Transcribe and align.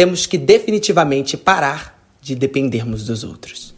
temos 0.00 0.24
que 0.24 0.38
definitivamente 0.38 1.36
parar 1.36 1.94
de 2.22 2.34
dependermos 2.34 3.04
dos 3.04 3.22
outros. 3.22 3.74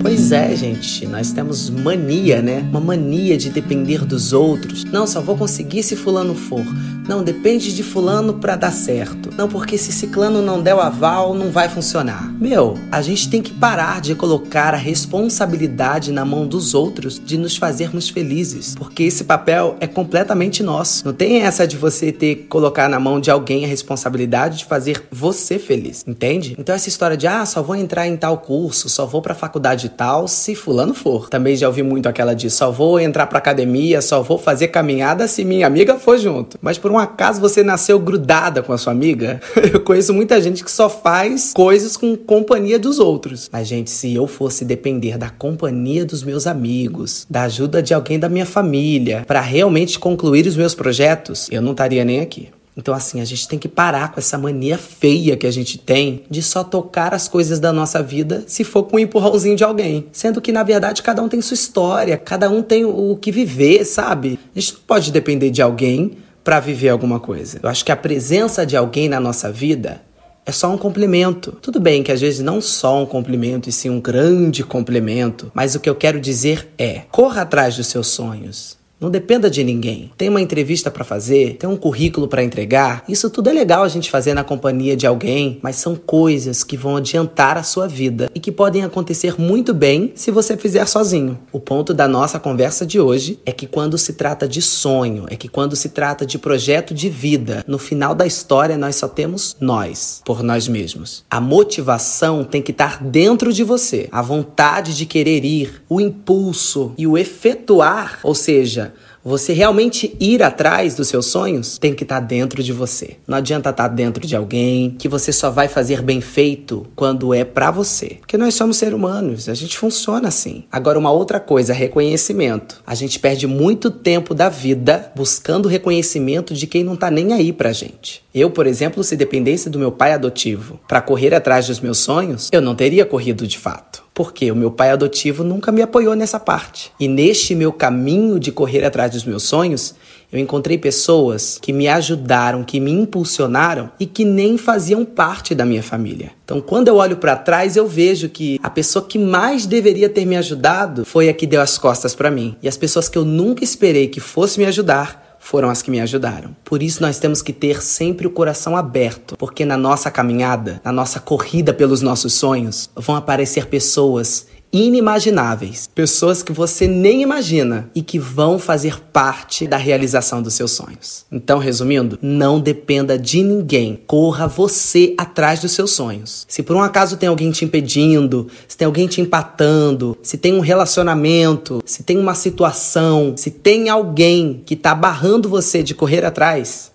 Pois 0.00 0.30
é, 0.30 0.54
gente, 0.54 1.04
nós 1.08 1.32
temos 1.32 1.68
mania, 1.68 2.40
né? 2.40 2.60
Uma 2.70 2.78
mania 2.78 3.36
de 3.36 3.50
depender 3.50 4.04
dos 4.04 4.32
outros. 4.32 4.84
Não, 4.84 5.04
só 5.04 5.20
vou 5.20 5.36
conseguir 5.36 5.82
se 5.82 5.96
fulano 5.96 6.36
for. 6.36 6.64
Não, 7.06 7.22
depende 7.22 7.74
de 7.74 7.82
fulano 7.82 8.34
para 8.34 8.56
dar 8.56 8.70
certo. 8.70 9.28
Não, 9.36 9.46
porque 9.46 9.76
se 9.76 9.92
ciclano 9.92 10.40
não 10.40 10.62
der 10.62 10.74
o 10.74 10.80
aval, 10.80 11.34
não 11.34 11.50
vai 11.50 11.68
funcionar. 11.68 12.32
Meu, 12.40 12.78
a 12.90 13.02
gente 13.02 13.28
tem 13.28 13.42
que 13.42 13.52
parar 13.52 14.00
de 14.00 14.14
colocar 14.14 14.72
a 14.72 14.78
responsabilidade 14.78 16.10
na 16.10 16.24
mão 16.24 16.46
dos 16.46 16.72
outros 16.74 17.20
de 17.22 17.36
nos 17.36 17.56
fazermos 17.58 18.08
felizes, 18.08 18.74
porque 18.74 19.02
esse 19.02 19.24
papel 19.24 19.76
é 19.80 19.86
completamente 19.86 20.62
nosso. 20.62 21.04
Não 21.04 21.12
tem 21.12 21.42
essa 21.42 21.66
de 21.66 21.76
você 21.76 22.10
ter 22.10 22.36
que 22.36 22.42
colocar 22.44 22.88
na 22.88 22.98
mão 22.98 23.20
de 23.20 23.30
alguém 23.30 23.64
a 23.64 23.68
responsabilidade 23.68 24.58
de 24.58 24.64
fazer 24.64 25.06
você 25.12 25.58
feliz, 25.58 26.04
entende? 26.06 26.56
Então 26.58 26.74
essa 26.74 26.88
história 26.88 27.16
de 27.16 27.26
ah, 27.26 27.44
só 27.44 27.62
vou 27.62 27.76
entrar 27.76 28.06
em 28.06 28.16
tal 28.16 28.38
curso, 28.38 28.88
só 28.88 29.04
vou 29.04 29.20
para 29.20 29.34
faculdade 29.34 29.90
tal 29.90 30.26
se 30.26 30.54
fulano 30.54 30.94
for. 30.94 31.28
Também 31.28 31.54
já 31.54 31.66
ouvi 31.66 31.82
muito 31.82 32.08
aquela 32.08 32.32
de 32.32 32.48
só 32.48 32.70
vou 32.70 32.98
entrar 32.98 33.26
para 33.26 33.38
academia, 33.38 34.00
só 34.00 34.22
vou 34.22 34.38
fazer 34.38 34.68
caminhada 34.68 35.28
se 35.28 35.44
minha 35.44 35.66
amiga 35.66 35.98
for 35.98 36.18
junto. 36.18 36.56
Mas 36.62 36.78
por 36.78 36.93
acaso 36.98 37.40
você 37.40 37.62
nasceu 37.62 37.98
grudada 37.98 38.62
com 38.62 38.72
a 38.72 38.78
sua 38.78 38.92
amiga? 38.92 39.40
eu 39.72 39.80
conheço 39.80 40.12
muita 40.12 40.40
gente 40.40 40.64
que 40.64 40.70
só 40.70 40.88
faz 40.88 41.52
coisas 41.54 41.96
com 41.96 42.16
companhia 42.16 42.78
dos 42.78 42.98
outros. 42.98 43.48
Mas, 43.52 43.68
gente, 43.68 43.90
se 43.90 44.14
eu 44.14 44.26
fosse 44.26 44.64
depender 44.64 45.18
da 45.18 45.30
companhia 45.30 46.04
dos 46.04 46.22
meus 46.22 46.46
amigos, 46.46 47.26
da 47.28 47.42
ajuda 47.42 47.82
de 47.82 47.94
alguém 47.94 48.18
da 48.18 48.28
minha 48.28 48.46
família, 48.46 49.24
para 49.26 49.40
realmente 49.40 49.98
concluir 49.98 50.46
os 50.46 50.56
meus 50.56 50.74
projetos, 50.74 51.48
eu 51.50 51.62
não 51.62 51.72
estaria 51.72 52.04
nem 52.04 52.20
aqui. 52.20 52.48
Então, 52.76 52.92
assim, 52.92 53.20
a 53.20 53.24
gente 53.24 53.46
tem 53.46 53.58
que 53.58 53.68
parar 53.68 54.12
com 54.12 54.18
essa 54.18 54.36
mania 54.36 54.76
feia 54.76 55.36
que 55.36 55.46
a 55.46 55.50
gente 55.50 55.78
tem 55.78 56.24
de 56.28 56.42
só 56.42 56.64
tocar 56.64 57.14
as 57.14 57.28
coisas 57.28 57.60
da 57.60 57.72
nossa 57.72 58.02
vida 58.02 58.44
se 58.46 58.64
for 58.64 58.82
com 58.84 58.96
um 58.96 59.00
empurrãozinho 59.00 59.56
de 59.56 59.62
alguém. 59.62 60.06
Sendo 60.12 60.40
que, 60.40 60.50
na 60.50 60.62
verdade, 60.62 61.02
cada 61.02 61.22
um 61.22 61.28
tem 61.28 61.40
sua 61.40 61.54
história, 61.54 62.16
cada 62.16 62.50
um 62.50 62.62
tem 62.62 62.84
o 62.84 63.16
que 63.16 63.30
viver, 63.30 63.84
sabe? 63.84 64.38
A 64.54 64.58
gente 64.58 64.74
não 64.74 64.80
pode 64.86 65.12
depender 65.12 65.50
de 65.50 65.62
alguém 65.62 66.16
para 66.44 66.60
viver 66.60 66.90
alguma 66.90 67.18
coisa. 67.18 67.58
Eu 67.62 67.68
acho 67.68 67.84
que 67.84 67.90
a 67.90 67.96
presença 67.96 68.66
de 68.66 68.76
alguém 68.76 69.08
na 69.08 69.18
nossa 69.18 69.50
vida 69.50 70.02
é 70.46 70.52
só 70.52 70.70
um 70.70 70.76
complemento. 70.76 71.52
Tudo 71.62 71.80
bem 71.80 72.02
que 72.02 72.12
às 72.12 72.20
vezes 72.20 72.40
não 72.40 72.60
só 72.60 73.02
um 73.02 73.06
complemento, 73.06 73.68
e 73.68 73.72
sim 73.72 73.88
um 73.88 74.00
grande 74.00 74.62
complemento, 74.62 75.50
mas 75.54 75.74
o 75.74 75.80
que 75.80 75.88
eu 75.88 75.94
quero 75.94 76.20
dizer 76.20 76.68
é: 76.76 77.02
corra 77.10 77.42
atrás 77.42 77.76
dos 77.76 77.86
seus 77.86 78.08
sonhos. 78.08 78.76
Não 79.04 79.10
dependa 79.10 79.50
de 79.50 79.62
ninguém. 79.62 80.10
Tem 80.16 80.30
uma 80.30 80.40
entrevista 80.40 80.90
para 80.90 81.04
fazer, 81.04 81.58
tem 81.58 81.68
um 81.68 81.76
currículo 81.76 82.26
para 82.26 82.42
entregar. 82.42 83.04
Isso 83.06 83.28
tudo 83.28 83.50
é 83.50 83.52
legal 83.52 83.84
a 83.84 83.88
gente 83.88 84.10
fazer 84.10 84.32
na 84.32 84.42
companhia 84.42 84.96
de 84.96 85.06
alguém, 85.06 85.58
mas 85.60 85.76
são 85.76 85.94
coisas 85.94 86.64
que 86.64 86.74
vão 86.74 86.96
adiantar 86.96 87.58
a 87.58 87.62
sua 87.62 87.86
vida 87.86 88.30
e 88.34 88.40
que 88.40 88.50
podem 88.50 88.82
acontecer 88.82 89.38
muito 89.38 89.74
bem 89.74 90.12
se 90.14 90.30
você 90.30 90.56
fizer 90.56 90.86
sozinho. 90.86 91.38
O 91.52 91.60
ponto 91.60 91.92
da 91.92 92.08
nossa 92.08 92.40
conversa 92.40 92.86
de 92.86 92.98
hoje 92.98 93.38
é 93.44 93.52
que 93.52 93.66
quando 93.66 93.98
se 93.98 94.14
trata 94.14 94.48
de 94.48 94.62
sonho, 94.62 95.26
é 95.28 95.36
que 95.36 95.48
quando 95.48 95.76
se 95.76 95.90
trata 95.90 96.24
de 96.24 96.38
projeto 96.38 96.94
de 96.94 97.10
vida, 97.10 97.62
no 97.68 97.78
final 97.78 98.14
da 98.14 98.26
história 98.26 98.78
nós 98.78 98.96
só 98.96 99.06
temos 99.06 99.54
nós, 99.60 100.22
por 100.24 100.42
nós 100.42 100.66
mesmos. 100.66 101.26
A 101.30 101.42
motivação 101.42 102.42
tem 102.42 102.62
que 102.62 102.70
estar 102.70 103.04
dentro 103.04 103.52
de 103.52 103.64
você, 103.64 104.08
a 104.10 104.22
vontade 104.22 104.96
de 104.96 105.04
querer 105.04 105.44
ir, 105.44 105.82
o 105.90 106.00
impulso 106.00 106.94
e 106.96 107.06
o 107.06 107.18
efetuar, 107.18 108.20
ou 108.22 108.34
seja, 108.34 108.93
você 109.24 109.54
realmente 109.54 110.14
ir 110.20 110.42
atrás 110.42 110.94
dos 110.94 111.08
seus 111.08 111.26
sonhos 111.26 111.78
tem 111.78 111.94
que 111.94 112.02
estar 112.02 112.20
tá 112.20 112.26
dentro 112.26 112.62
de 112.62 112.72
você. 112.72 113.16
Não 113.26 113.38
adianta 113.38 113.70
estar 113.70 113.88
tá 113.88 113.94
dentro 113.94 114.26
de 114.26 114.36
alguém 114.36 114.90
que 114.98 115.08
você 115.08 115.32
só 115.32 115.50
vai 115.50 115.66
fazer 115.66 116.02
bem 116.02 116.20
feito 116.20 116.86
quando 116.94 117.32
é 117.32 117.44
para 117.44 117.70
você. 117.70 118.18
Porque 118.20 118.36
nós 118.36 118.54
somos 118.54 118.76
seres 118.76 118.94
humanos, 118.94 119.48
a 119.48 119.54
gente 119.54 119.78
funciona 119.78 120.28
assim. 120.28 120.64
Agora, 120.70 120.98
uma 120.98 121.10
outra 121.10 121.40
coisa, 121.40 121.72
reconhecimento. 121.72 122.82
A 122.86 122.94
gente 122.94 123.18
perde 123.18 123.46
muito 123.46 123.90
tempo 123.90 124.34
da 124.34 124.48
vida 124.48 125.10
buscando 125.16 125.68
reconhecimento 125.68 126.52
de 126.52 126.66
quem 126.66 126.84
não 126.84 126.96
tá 126.96 127.10
nem 127.10 127.32
aí 127.32 127.52
pra 127.52 127.72
gente. 127.72 128.22
Eu, 128.34 128.50
por 128.50 128.66
exemplo, 128.66 129.02
se 129.02 129.16
dependesse 129.16 129.70
do 129.70 129.78
meu 129.78 129.90
pai 129.90 130.12
adotivo 130.12 130.78
para 130.86 131.00
correr 131.00 131.34
atrás 131.34 131.66
dos 131.66 131.80
meus 131.80 131.98
sonhos, 131.98 132.48
eu 132.52 132.60
não 132.60 132.74
teria 132.74 133.06
corrido 133.06 133.46
de 133.46 133.58
fato. 133.58 134.03
Porque 134.14 134.50
o 134.52 134.56
meu 134.56 134.70
pai 134.70 134.90
adotivo 134.90 135.42
nunca 135.42 135.72
me 135.72 135.82
apoiou 135.82 136.14
nessa 136.14 136.38
parte. 136.38 136.92
E 137.00 137.08
neste 137.08 137.54
meu 137.54 137.72
caminho 137.72 138.38
de 138.38 138.52
correr 138.52 138.84
atrás 138.84 139.10
dos 139.10 139.24
meus 139.24 139.42
sonhos, 139.42 139.94
eu 140.34 140.38
encontrei 140.38 140.78
pessoas 140.78 141.58
que 141.60 141.72
me 141.72 141.86
ajudaram, 141.86 142.64
que 142.64 142.80
me 142.80 142.90
impulsionaram 142.90 143.90
e 144.00 144.06
que 144.06 144.24
nem 144.24 144.56
faziam 144.56 145.04
parte 145.04 145.54
da 145.54 145.64
minha 145.64 145.82
família. 145.82 146.32
Então, 146.44 146.60
quando 146.60 146.88
eu 146.88 146.96
olho 146.96 147.16
para 147.16 147.36
trás, 147.36 147.76
eu 147.76 147.86
vejo 147.86 148.28
que 148.28 148.58
a 148.62 148.70
pessoa 148.70 149.04
que 149.04 149.18
mais 149.18 149.66
deveria 149.66 150.08
ter 150.08 150.24
me 150.24 150.36
ajudado 150.36 151.04
foi 151.04 151.28
a 151.28 151.32
que 151.32 151.46
deu 151.46 151.60
as 151.60 151.78
costas 151.78 152.14
para 152.14 152.30
mim. 152.30 152.56
E 152.62 152.68
as 152.68 152.76
pessoas 152.76 153.08
que 153.08 153.18
eu 153.18 153.24
nunca 153.24 153.62
esperei 153.62 154.08
que 154.08 154.20
fosse 154.20 154.58
me 154.58 154.66
ajudar 154.66 155.23
foram 155.44 155.68
as 155.68 155.82
que 155.82 155.90
me 155.90 156.00
ajudaram. 156.00 156.56
Por 156.64 156.82
isso 156.82 157.02
nós 157.02 157.18
temos 157.18 157.42
que 157.42 157.52
ter 157.52 157.82
sempre 157.82 158.26
o 158.26 158.30
coração 158.30 158.74
aberto, 158.74 159.36
porque 159.36 159.66
na 159.66 159.76
nossa 159.76 160.10
caminhada, 160.10 160.80
na 160.82 160.90
nossa 160.90 161.20
corrida 161.20 161.74
pelos 161.74 162.00
nossos 162.00 162.32
sonhos, 162.32 162.88
vão 162.96 163.14
aparecer 163.14 163.66
pessoas 163.66 164.46
inimagináveis, 164.74 165.88
pessoas 165.94 166.42
que 166.42 166.52
você 166.52 166.88
nem 166.88 167.22
imagina 167.22 167.88
e 167.94 168.02
que 168.02 168.18
vão 168.18 168.58
fazer 168.58 169.00
parte 169.12 169.68
da 169.68 169.76
realização 169.76 170.42
dos 170.42 170.54
seus 170.54 170.72
sonhos. 170.72 171.24
Então, 171.30 171.60
resumindo, 171.60 172.18
não 172.20 172.58
dependa 172.58 173.16
de 173.16 173.40
ninguém, 173.44 174.02
corra 174.04 174.48
você 174.48 175.14
atrás 175.16 175.60
dos 175.60 175.70
seus 175.70 175.92
sonhos. 175.92 176.44
Se 176.48 176.60
por 176.60 176.74
um 176.74 176.82
acaso 176.82 177.16
tem 177.16 177.28
alguém 177.28 177.52
te 177.52 177.64
impedindo, 177.64 178.48
se 178.66 178.76
tem 178.76 178.86
alguém 178.86 179.06
te 179.06 179.20
empatando, 179.20 180.18
se 180.20 180.36
tem 180.36 180.52
um 180.52 180.60
relacionamento, 180.60 181.80
se 181.86 182.02
tem 182.02 182.18
uma 182.18 182.34
situação, 182.34 183.34
se 183.36 183.52
tem 183.52 183.88
alguém 183.88 184.60
que 184.66 184.74
está 184.74 184.92
barrando 184.92 185.48
você 185.48 185.84
de 185.84 185.94
correr 185.94 186.24
atrás, 186.24 186.90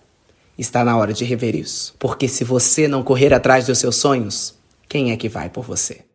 está 0.58 0.84
na 0.84 0.98
hora 0.98 1.14
de 1.14 1.24
rever 1.24 1.56
isso. 1.56 1.96
Porque 1.98 2.28
se 2.28 2.44
você 2.44 2.90
não 2.90 3.04
correr 3.04 3.34
atrás 3.34 3.66
dos 3.66 3.78
seus 3.78 3.96
sonhos, 3.96 4.54
quem 4.90 5.14
é 5.14 5.16
que 5.16 5.30
vai 5.30 5.50
por 5.50 5.64
você? 5.64 6.09